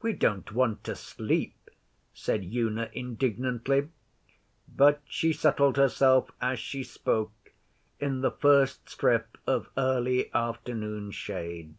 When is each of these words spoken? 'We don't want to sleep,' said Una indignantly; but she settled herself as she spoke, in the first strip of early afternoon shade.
'We 0.00 0.14
don't 0.14 0.52
want 0.52 0.84
to 0.84 0.96
sleep,' 0.96 1.68
said 2.14 2.44
Una 2.44 2.88
indignantly; 2.94 3.90
but 4.74 5.02
she 5.04 5.34
settled 5.34 5.76
herself 5.76 6.30
as 6.40 6.58
she 6.58 6.82
spoke, 6.82 7.52
in 8.00 8.22
the 8.22 8.30
first 8.30 8.88
strip 8.88 9.36
of 9.46 9.68
early 9.76 10.32
afternoon 10.32 11.10
shade. 11.10 11.74